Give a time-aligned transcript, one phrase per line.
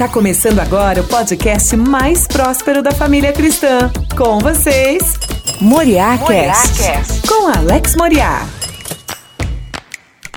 [0.00, 3.92] Tá começando agora o podcast mais próspero da família cristã.
[4.16, 5.18] Com vocês,
[5.60, 8.46] Moriá Cast, com Alex Moriá.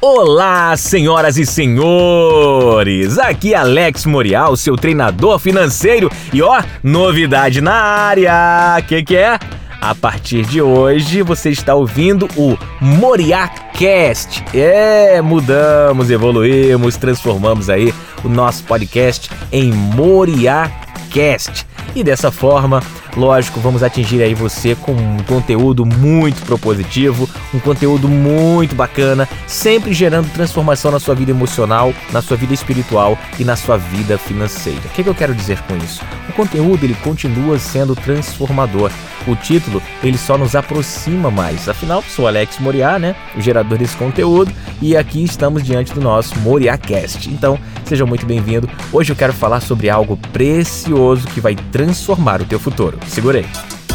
[0.00, 3.18] Olá, senhoras e senhores!
[3.18, 6.10] Aqui é Alex Morial, seu treinador financeiro.
[6.32, 8.82] E ó, novidade na área!
[8.88, 9.38] Que que é?
[9.80, 14.44] A partir de hoje você está ouvindo o Moriacast.
[14.52, 21.66] É, mudamos, evoluímos, transformamos aí o nosso podcast em Moriacast.
[21.94, 22.82] E dessa forma,
[23.16, 29.92] lógico, vamos atingir aí você com um conteúdo muito propositivo, um conteúdo muito bacana, sempre
[29.92, 34.80] gerando transformação na sua vida emocional, na sua vida espiritual e na sua vida financeira.
[34.84, 36.02] O que, que eu quero dizer com isso?
[36.28, 38.90] O conteúdo ele continua sendo transformador.
[39.26, 41.68] O título ele só nos aproxima mais.
[41.68, 46.38] Afinal, sou Alex Moriá, né, o gerador desse conteúdo, e aqui estamos diante do nosso
[46.40, 47.28] Moriacast.
[47.28, 48.68] Então, seja muito bem-vindo.
[48.92, 52.98] Hoje eu quero falar sobre algo precioso que vai transformar o teu futuro.
[53.06, 53.44] Segurei.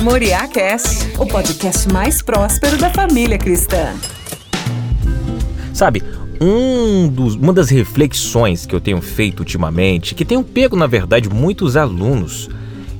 [0.02, 3.94] Moriá Cast, o podcast mais próspero da família cristã.
[5.74, 6.04] Sabe,
[6.40, 11.30] um dos, uma das reflexões que eu tenho feito ultimamente, que tenho pego, na verdade,
[11.30, 12.50] muitos alunos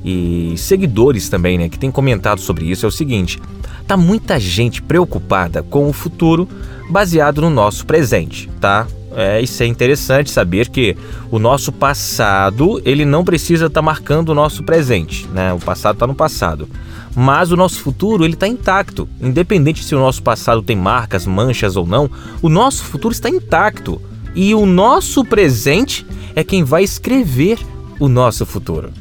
[0.04, 3.40] e seguidores também, né, que têm comentado sobre isso, é o seguinte:
[3.88, 6.48] tá muita gente preocupada com o futuro
[6.90, 8.88] baseado no nosso presente, tá?
[9.16, 10.98] É, isso é interessante saber que
[11.32, 15.54] o nosso passado ele não precisa estar tá marcando o nosso presente, né?
[15.54, 16.68] O passado está no passado,
[17.16, 21.78] mas o nosso futuro ele está intacto, independente se o nosso passado tem marcas, manchas
[21.78, 22.12] ou não.
[22.42, 24.02] O nosso futuro está intacto
[24.36, 26.06] e o nosso presente
[26.36, 27.58] é quem vai escrever
[27.98, 28.92] o nosso futuro.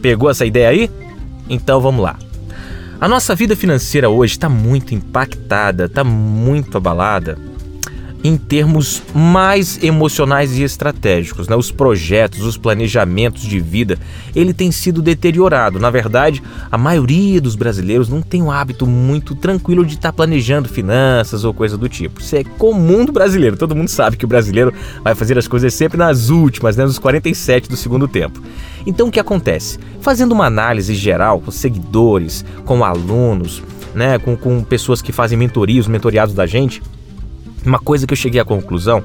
[0.00, 0.90] Pegou essa ideia aí?
[1.46, 2.16] Então vamos lá.
[2.98, 7.36] A nossa vida financeira hoje está muito impactada, está muito abalada
[8.26, 11.48] em termos mais emocionais e estratégicos.
[11.48, 11.54] Né?
[11.54, 13.98] Os projetos, os planejamentos de vida,
[14.34, 15.78] ele tem sido deteriorado.
[15.78, 20.16] Na verdade, a maioria dos brasileiros não tem um hábito muito tranquilo de estar tá
[20.16, 22.20] planejando finanças ou coisa do tipo.
[22.20, 23.56] Isso é comum do brasileiro.
[23.56, 24.72] Todo mundo sabe que o brasileiro
[25.02, 26.84] vai fazer as coisas sempre nas últimas, né?
[26.84, 28.42] nos 47 do segundo tempo.
[28.84, 29.78] Então o que acontece?
[30.00, 33.62] Fazendo uma análise geral com seguidores, com alunos,
[33.94, 36.82] né, com, com pessoas que fazem mentorias, mentoriados da gente,
[37.68, 39.02] uma coisa que eu cheguei à conclusão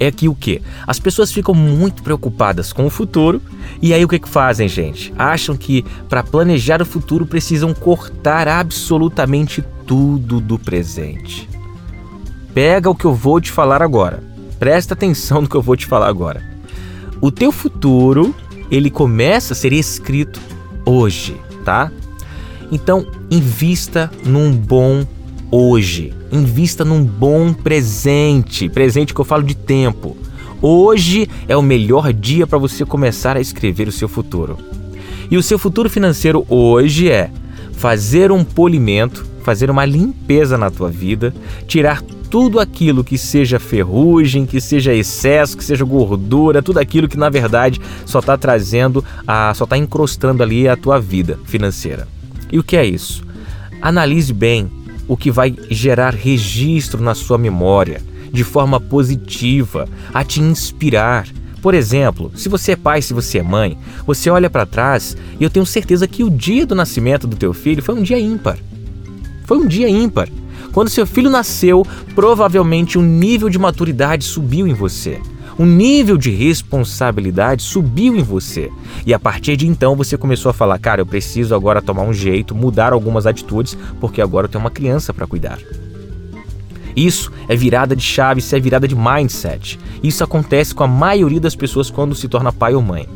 [0.00, 0.62] é que o que?
[0.86, 3.42] As pessoas ficam muito preocupadas com o futuro
[3.82, 5.12] e aí o que, que fazem, gente?
[5.18, 11.48] Acham que para planejar o futuro precisam cortar absolutamente tudo do presente.
[12.54, 14.22] Pega o que eu vou te falar agora.
[14.58, 16.42] Presta atenção no que eu vou te falar agora.
[17.20, 18.34] O teu futuro,
[18.70, 20.40] ele começa a ser escrito
[20.84, 21.90] hoje, tá?
[22.70, 25.04] Então, invista num bom
[25.50, 26.12] hoje.
[26.30, 30.16] Invista num bom presente, presente que eu falo de tempo.
[30.60, 34.58] Hoje é o melhor dia para você começar a escrever o seu futuro.
[35.30, 37.30] E o seu futuro financeiro hoje é
[37.72, 41.32] fazer um polimento, fazer uma limpeza na tua vida,
[41.66, 47.16] tirar tudo aquilo que seja ferrugem, que seja excesso, que seja gordura, tudo aquilo que
[47.16, 52.06] na verdade só está trazendo, a, só está encrostando ali a tua vida financeira.
[52.50, 53.24] E o que é isso?
[53.80, 54.68] Analise bem
[55.08, 61.26] o que vai gerar registro na sua memória, de forma positiva, a te inspirar.
[61.62, 63.76] Por exemplo, se você é pai, se você é mãe,
[64.06, 67.52] você olha para trás e eu tenho certeza que o dia do nascimento do teu
[67.52, 68.58] filho foi um dia ímpar.
[69.44, 70.28] Foi um dia ímpar.
[70.72, 75.18] Quando seu filho nasceu, provavelmente o um nível de maturidade subiu em você
[75.58, 78.70] um nível de responsabilidade subiu em você.
[79.04, 82.12] E a partir de então você começou a falar: cara, eu preciso agora tomar um
[82.12, 85.58] jeito, mudar algumas atitudes, porque agora eu tenho uma criança para cuidar.
[86.96, 89.78] Isso é virada de chave, isso é virada de mindset.
[90.02, 93.08] Isso acontece com a maioria das pessoas quando se torna pai ou mãe.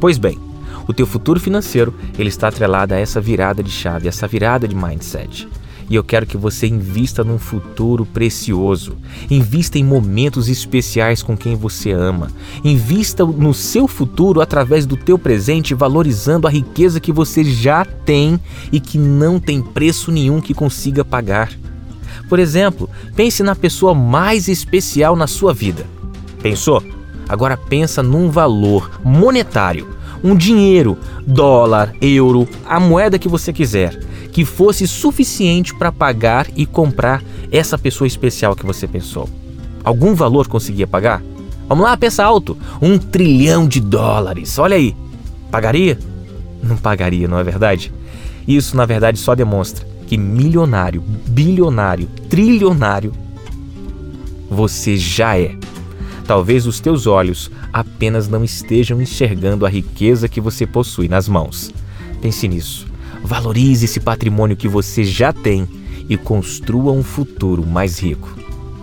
[0.00, 0.38] Pois bem,
[0.86, 4.74] o teu futuro financeiro ele está atrelado a essa virada de chave, essa virada de
[4.74, 5.46] mindset.
[5.90, 8.96] E eu quero que você invista num futuro precioso.
[9.30, 12.30] Invista em momentos especiais com quem você ama.
[12.62, 18.38] Invista no seu futuro através do teu presente, valorizando a riqueza que você já tem
[18.70, 21.50] e que não tem preço nenhum que consiga pagar.
[22.28, 25.86] Por exemplo, pense na pessoa mais especial na sua vida.
[26.42, 26.82] Pensou?
[27.28, 29.88] Agora pensa num valor monetário,
[30.22, 33.98] um dinheiro, dólar, euro, a moeda que você quiser
[34.32, 39.28] que fosse suficiente para pagar e comprar essa pessoa especial que você pensou.
[39.82, 41.22] Algum valor conseguia pagar?
[41.68, 42.56] Vamos lá, pensa alto.
[42.80, 44.58] Um trilhão de dólares.
[44.58, 44.94] Olha aí.
[45.50, 45.98] Pagaria?
[46.62, 47.92] Não pagaria, não é verdade?
[48.46, 53.12] Isso, na verdade, só demonstra que milionário, bilionário, trilionário
[54.48, 55.54] você já é.
[56.28, 61.72] Talvez os teus olhos apenas não estejam enxergando a riqueza que você possui nas mãos.
[62.20, 62.86] Pense nisso.
[63.24, 65.66] Valorize esse patrimônio que você já tem
[66.06, 68.28] e construa um futuro mais rico.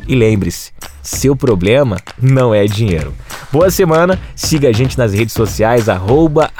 [0.07, 0.71] E lembre-se,
[1.03, 3.13] seu problema não é dinheiro.
[3.51, 6.51] Boa semana, siga a gente nas redes sociais, arroba.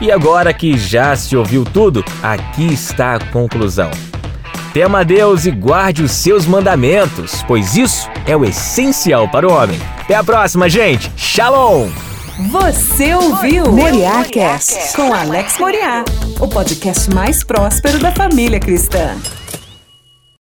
[0.00, 3.90] E agora que já se ouviu tudo, aqui está a conclusão.
[4.72, 9.52] Tema a Deus e guarde os seus mandamentos, pois isso é o essencial para o
[9.52, 9.78] homem.
[9.98, 11.12] Até a próxima, gente.
[11.14, 11.90] Shalom!
[12.50, 16.02] Você ouviu Moriá Cast com Alex Moriá,
[16.40, 19.14] o podcast mais próspero da família cristã.